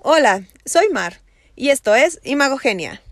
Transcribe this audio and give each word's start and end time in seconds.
Hola, 0.00 0.44
soy 0.64 0.90
Mar 0.90 1.18
y 1.56 1.70
esto 1.70 1.96
es 1.96 2.20
Imagogenia. 2.22 3.02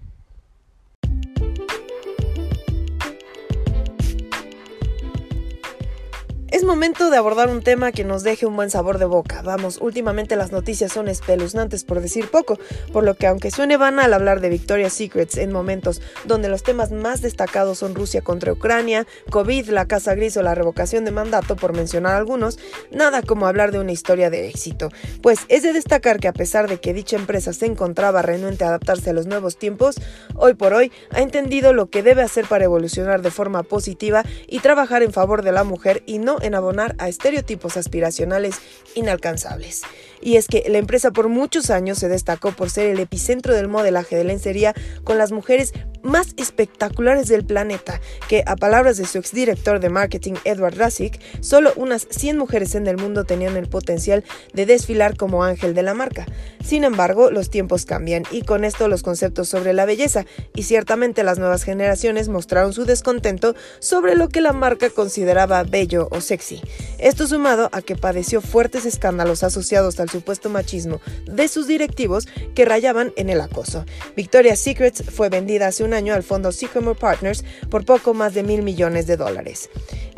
Momento 6.67 7.11
de 7.11 7.17
abordar 7.17 7.49
un 7.49 7.63
tema 7.63 7.93
que 7.93 8.05
nos 8.05 8.25
deje 8.25 8.45
un 8.45 8.57
buen 8.57 8.71
sabor 8.71 8.99
de 8.99 9.05
boca. 9.05 9.41
Vamos, 9.43 9.79
últimamente 9.81 10.35
las 10.35 10.51
noticias 10.51 10.93
son 10.93 11.07
espeluznantes 11.07 11.85
por 11.85 12.01
decir 12.01 12.29
poco, 12.29 12.59
por 12.93 13.05
lo 13.05 13.15
que 13.15 13.29
aunque 13.29 13.53
suene 13.53 13.77
banal 13.77 14.13
hablar 14.13 14.41
de 14.41 14.49
Victoria's 14.49 14.93
Secrets 14.93 15.37
en 15.37 15.53
momentos 15.53 16.03
donde 16.25 16.49
los 16.49 16.65
temas 16.65 16.91
más 16.91 17.23
destacados 17.23 17.79
son 17.79 17.95
Rusia 17.95 18.21
contra 18.21 18.53
Ucrania, 18.53 19.07
COVID, 19.31 19.69
la 19.69 19.87
Casa 19.87 20.15
Gris 20.17 20.37
o 20.37 20.43
la 20.43 20.57
revocación 20.57 21.05
de 21.05 21.13
mandato, 21.13 21.55
por 21.55 21.73
mencionar 21.73 22.17
algunos, 22.17 22.59
nada 22.91 23.23
como 23.23 23.47
hablar 23.47 23.71
de 23.71 23.79
una 23.79 23.93
historia 23.93 24.29
de 24.29 24.49
éxito. 24.49 24.89
Pues 25.23 25.41
es 25.49 25.63
de 25.63 25.73
destacar 25.73 26.19
que 26.19 26.29
a 26.29 26.33
pesar 26.33 26.69
de 26.69 26.81
que 26.81 26.93
dicha 26.93 27.17
empresa 27.17 27.53
se 27.53 27.67
encontraba 27.67 28.23
renuente 28.23 28.65
a 28.65 28.69
adaptarse 28.69 29.11
a 29.11 29.13
los 29.13 29.27
nuevos 29.27 29.57
tiempos, 29.57 30.01
hoy 30.35 30.55
por 30.55 30.75
hoy 30.75 30.91
ha 31.11 31.21
entendido 31.21 31.73
lo 31.73 31.91
que 31.91 32.03
debe 32.03 32.23
hacer 32.23 32.47
para 32.47 32.65
evolucionar 32.65 33.23
de 33.23 33.31
forma 33.31 33.63
positiva 33.63 34.25
y 34.49 34.59
trabajar 34.59 35.05
en 35.05 35.13
favor 35.13 35.43
de 35.43 35.53
la 35.53 35.63
mujer 35.63 36.03
y 36.07 36.19
no 36.19 36.39
en 36.43 36.56
abonar 36.57 36.95
a 36.99 37.09
estereotipos 37.09 37.77
aspiracionales 37.77 38.57
inalcanzables. 38.95 39.83
Y 40.21 40.37
es 40.37 40.47
que 40.47 40.65
la 40.69 40.79
empresa 40.79 41.11
por 41.11 41.29
muchos 41.29 41.71
años 41.71 41.99
se 41.99 42.09
destacó 42.09 42.53
por 42.53 42.71
ser 42.71 42.87
el 42.87 43.01
epicentro 43.01 43.55
del 43.55 43.69
modelaje 43.69 44.17
de 44.17 44.25
lencería 44.25 44.75
con 45.05 45.19
las 45.19 45.33
mujeres 45.33 45.73
más 46.03 46.29
espectaculares 46.37 47.29
del 47.29 47.45
planeta, 47.45 48.01
que 48.29 48.45
a 48.47 48.57
palabras 48.57 48.97
de 48.97 49.07
su 49.07 49.19
exdirector 49.19 49.81
de 49.81 49.91
marketing 49.91 50.35
Edward 50.45 50.77
Rasik, 50.77 51.21
solo 51.41 51.73
unas 51.77 52.07
100 52.11 52.39
mujeres 52.39 52.75
en 52.75 52.87
el 52.87 52.97
mundo 52.97 53.25
tenían 53.25 53.57
el 53.57 53.69
potencial 53.69 54.25
de 54.55 54.67
desfilar 54.67 55.17
como 55.17 55.43
ángel 55.45 55.75
de 55.75 55.83
la 55.83 55.95
marca. 55.95 56.27
Sin 56.65 56.85
embargo, 56.85 57.31
los 57.31 57.51
tiempos 57.51 57.87
cambian 57.87 58.23
y 58.31 58.43
con 58.43 58.65
esto 58.65 58.89
los 58.89 59.03
conceptos 59.03 59.49
sobre 59.49 59.73
la 59.73 59.85
belleza, 59.85 60.25
y 60.55 60.63
ciertamente 60.63 61.25
las 61.25 61.39
nuevas 61.39 61.65
generaciones 61.65 62.29
mostraron 62.29 62.73
su 62.73 62.85
descontento 62.85 63.55
sobre 63.81 64.15
lo 64.15 64.29
que 64.29 64.41
la 64.41 64.53
marca 64.53 64.91
consideraba 64.91 65.63
bello 65.65 66.09
o 66.11 66.21
sexy. 66.21 66.63
Esto 66.99 67.27
sumado 67.27 67.69
a 67.73 67.83
que 67.83 67.97
padeció 67.97 68.41
fuertes 68.41 68.87
escándalos 68.87 69.43
asociados 69.43 70.01
al 70.01 70.09
supuesto 70.09 70.49
machismo 70.49 71.01
de 71.27 71.49
sus 71.49 71.67
directivos 71.67 72.27
que 72.55 72.65
rayaban 72.65 73.13
en 73.17 73.29
el 73.29 73.41
acoso. 73.41 73.85
Victoria's 74.17 74.61
Secrets 74.61 75.05
fue 75.11 75.29
vendida 75.29 75.67
hace 75.67 75.85
un 75.85 75.93
año 75.93 76.15
al 76.15 76.23
fondo 76.23 76.53
Sycamore 76.53 76.99
Partners 76.99 77.45
por 77.71 77.85
poco 77.85 78.15
más 78.15 78.35
de 78.35 78.43
mil 78.43 78.63
millones 78.63 79.07
de 79.07 79.17
dólares. 79.17 79.69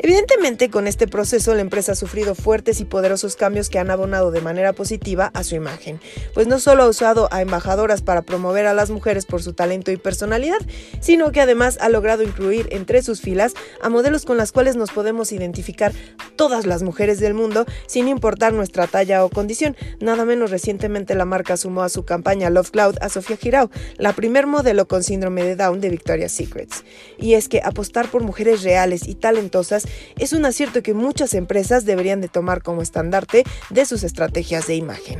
Evidentemente, 0.01 0.69
con 0.69 0.87
este 0.87 1.07
proceso 1.07 1.53
la 1.53 1.61
empresa 1.61 1.91
ha 1.91 1.95
sufrido 1.95 2.33
fuertes 2.33 2.79
y 2.79 2.85
poderosos 2.85 3.35
cambios 3.35 3.69
que 3.69 3.79
han 3.79 3.91
abonado 3.91 4.31
de 4.31 4.39
manera 4.39 4.71
positiva 4.71 5.29
a 5.33 5.43
su 5.43 5.55
imagen, 5.55 5.99
pues 6.33 6.47
no 6.47 6.59
solo 6.59 6.83
ha 6.83 6.87
usado 6.87 7.27
a 7.31 7.41
embajadoras 7.41 8.01
para 8.01 8.21
promover 8.21 8.65
a 8.65 8.73
las 8.73 8.91
mujeres 8.91 9.25
por 9.25 9.43
su 9.43 9.51
talento 9.51 9.91
y 9.91 9.97
personalidad, 9.97 10.59
sino 11.01 11.33
que 11.33 11.41
además 11.41 11.77
ha 11.81 11.89
logrado 11.89 12.23
incluir 12.23 12.69
entre 12.71 13.01
sus 13.01 13.19
filas 13.19 13.53
a 13.81 13.89
modelos 13.89 14.23
con 14.23 14.37
las 14.37 14.53
cuales 14.53 14.77
nos 14.77 14.91
podemos 14.91 15.33
identificar 15.33 15.91
todas 16.39 16.65
las 16.65 16.83
mujeres 16.83 17.19
del 17.19 17.33
mundo 17.33 17.65
sin 17.85 18.07
importar 18.07 18.53
nuestra 18.53 18.87
talla 18.87 19.25
o 19.25 19.29
condición. 19.29 19.75
Nada 19.99 20.23
menos 20.23 20.51
recientemente 20.51 21.13
la 21.13 21.25
marca 21.25 21.57
sumó 21.57 21.81
a 21.81 21.89
su 21.89 22.05
campaña 22.05 22.49
Love 22.49 22.71
Cloud 22.71 22.95
a 23.01 23.09
Sofía 23.09 23.35
Girao, 23.35 23.69
la 23.97 24.13
primer 24.13 24.47
modelo 24.47 24.87
con 24.87 25.03
síndrome 25.03 25.43
de 25.43 25.57
Down 25.57 25.81
de 25.81 25.89
Victoria's 25.89 26.31
Secrets. 26.31 26.85
Y 27.17 27.33
es 27.33 27.49
que 27.49 27.59
apostar 27.61 28.07
por 28.07 28.23
mujeres 28.23 28.63
reales 28.63 29.05
y 29.05 29.15
talentosas 29.15 29.85
es 30.17 30.31
un 30.31 30.45
acierto 30.45 30.81
que 30.81 30.93
muchas 30.93 31.33
empresas 31.33 31.83
deberían 31.83 32.21
de 32.21 32.29
tomar 32.29 32.63
como 32.63 32.81
estandarte 32.81 33.43
de 33.69 33.85
sus 33.85 34.03
estrategias 34.03 34.65
de 34.65 34.75
imagen. 34.75 35.19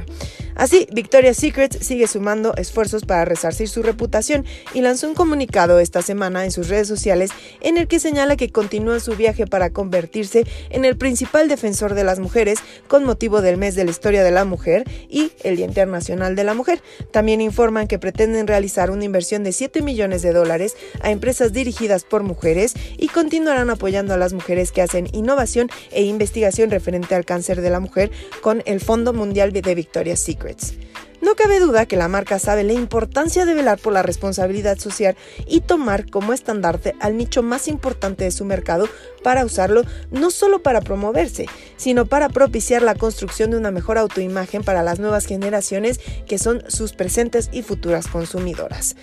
Así, 0.60 0.90
Victoria's 0.92 1.38
Secret 1.38 1.82
sigue 1.82 2.06
sumando 2.06 2.54
esfuerzos 2.58 3.06
para 3.06 3.24
resarcir 3.24 3.70
su 3.70 3.82
reputación 3.82 4.44
y 4.74 4.82
lanzó 4.82 5.08
un 5.08 5.16
comunicado 5.16 5.80
esta 5.80 6.02
semana 6.02 6.44
en 6.44 6.52
sus 6.52 6.68
redes 6.68 6.86
sociales 6.86 7.32
en 7.62 7.78
el 7.78 7.88
que 7.88 7.98
señala 7.98 8.36
que 8.36 8.50
continúa 8.50 9.00
su 9.00 9.16
viaje 9.16 9.48
para 9.48 9.70
convertirse 9.70 10.46
en 10.70 10.84
el 10.84 10.98
principal 10.98 11.48
defensor 11.48 11.94
de 11.94 12.04
las 12.04 12.20
mujeres 12.20 12.60
con 12.90 13.06
motivo 13.06 13.42
del 13.42 13.56
mes 13.56 13.76
de 13.76 13.86
la 13.86 13.92
historia 13.92 14.22
de 14.22 14.32
la 14.32 14.44
mujer 14.44 14.84
y 15.08 15.32
el 15.46 15.56
Día 15.56 15.66
Internacional 15.66 16.36
de 16.36 16.44
la 16.44 16.54
Mujer. 16.54 16.82
También 17.12 17.40
informan 17.40 17.88
que 17.88 17.98
pretenden 17.98 18.46
realizar 18.46 18.92
una 18.92 19.06
inversión 19.06 19.46
de 19.46 19.54
7 19.54 19.82
millones 19.82 20.24
de 20.24 20.34
dólares 20.34 20.76
a 21.00 21.10
empresas 21.10 21.54
dirigidas 21.54 22.04
por 22.04 22.24
mujeres 22.24 22.74
y 22.98 23.08
continuarán 23.08 23.70
apoyando 23.70 24.14
a 24.14 24.18
las 24.18 24.34
mujeres 24.34 24.74
que 24.74 24.82
hacen 24.82 25.08
innovación 25.14 25.70
e 25.92 26.04
investigación 26.04 26.70
referente 26.70 27.16
al 27.16 27.24
cáncer 27.24 27.62
de 27.62 27.70
la 27.70 27.80
mujer 27.80 28.12
con 28.42 28.62
el 28.66 28.82
Fondo 28.82 29.14
Mundial 29.14 29.54
de 29.54 29.74
Victoria's 29.74 30.20
Secret. 30.20 30.49
No 31.22 31.36
cabe 31.36 31.60
duda 31.60 31.86
que 31.86 31.98
la 31.98 32.08
marca 32.08 32.40
sabe 32.40 32.64
la 32.64 32.74
importancia 32.74 33.46
de 33.46 33.54
velar 33.54 33.78
por 33.78 33.92
la 33.92 34.04
responsabilidad 34.04 34.78
social 34.78 35.18
y 35.48 35.62
tomar 35.62 36.10
como 36.10 36.32
estandarte 36.32 36.96
al 37.02 37.18
nicho 37.18 37.44
más 37.44 37.68
importante 37.68 38.24
de 38.24 38.32
su 38.32 38.46
mercado 38.46 38.88
para 39.22 39.44
usarlo 39.44 39.84
no 40.12 40.32
solo 40.32 40.64
para 40.64 40.80
promoverse, 40.80 41.48
sino 41.76 42.06
para 42.06 42.30
propiciar 42.30 42.82
la 42.82 42.96
construcción 42.96 43.52
de 43.52 43.58
una 43.58 43.72
mejor 43.72 43.98
autoimagen 43.98 44.64
para 44.64 44.82
las 44.82 45.00
nuevas 45.00 45.26
generaciones 45.26 46.00
que 46.26 46.38
son 46.38 46.64
sus 46.68 46.94
presentes 46.94 47.50
y 47.52 47.64
futuras 47.64 48.08
consumidoras. 48.08 48.96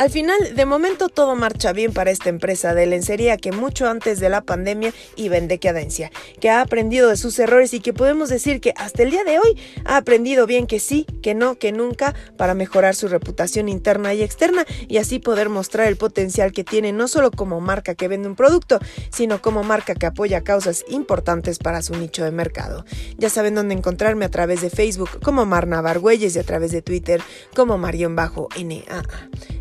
Al 0.00 0.08
final, 0.08 0.56
de 0.56 0.64
momento 0.64 1.10
todo 1.10 1.36
marcha 1.36 1.74
bien 1.74 1.92
para 1.92 2.10
esta 2.10 2.30
empresa 2.30 2.72
de 2.72 2.86
lencería 2.86 3.36
que 3.36 3.52
mucho 3.52 3.86
antes 3.86 4.18
de 4.18 4.30
la 4.30 4.40
pandemia 4.40 4.94
iba 5.14 5.36
en 5.36 5.46
decadencia, 5.46 6.10
que 6.40 6.48
ha 6.48 6.62
aprendido 6.62 7.10
de 7.10 7.18
sus 7.18 7.38
errores 7.38 7.74
y 7.74 7.80
que 7.80 7.92
podemos 7.92 8.30
decir 8.30 8.62
que 8.62 8.72
hasta 8.78 9.02
el 9.02 9.10
día 9.10 9.24
de 9.24 9.38
hoy 9.38 9.60
ha 9.84 9.98
aprendido 9.98 10.46
bien 10.46 10.66
que 10.66 10.80
sí, 10.80 11.04
que 11.20 11.34
no, 11.34 11.56
que 11.56 11.72
nunca 11.72 12.14
para 12.38 12.54
mejorar 12.54 12.94
su 12.94 13.08
reputación 13.08 13.68
interna 13.68 14.14
y 14.14 14.22
externa 14.22 14.64
y 14.88 14.96
así 14.96 15.18
poder 15.18 15.50
mostrar 15.50 15.86
el 15.86 15.98
potencial 15.98 16.52
que 16.52 16.64
tiene 16.64 16.94
no 16.94 17.06
solo 17.06 17.30
como 17.30 17.60
marca 17.60 17.94
que 17.94 18.08
vende 18.08 18.26
un 18.26 18.36
producto, 18.36 18.80
sino 19.10 19.42
como 19.42 19.64
marca 19.64 19.94
que 19.94 20.06
apoya 20.06 20.40
causas 20.40 20.82
importantes 20.88 21.58
para 21.58 21.82
su 21.82 21.94
nicho 21.94 22.24
de 22.24 22.30
mercado. 22.30 22.86
Ya 23.18 23.28
saben 23.28 23.54
dónde 23.54 23.74
encontrarme 23.74 24.24
a 24.24 24.30
través 24.30 24.62
de 24.62 24.70
Facebook 24.70 25.20
como 25.22 25.44
Marna 25.44 25.82
Bargüelles 25.82 26.36
y 26.36 26.38
a 26.38 26.44
través 26.44 26.72
de 26.72 26.80
Twitter 26.80 27.20
como 27.54 27.76
Marion 27.76 28.16
Bajo 28.16 28.48
NAA. 28.56 29.02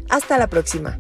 Hasta 0.10 0.38
la 0.38 0.48
próxima. 0.48 1.00